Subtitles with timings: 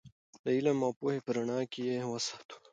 [0.43, 2.55] د علم او پوهې په رڼا کې یې وساتو.